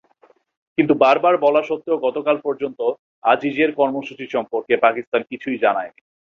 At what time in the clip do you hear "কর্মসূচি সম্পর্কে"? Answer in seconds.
3.79-4.73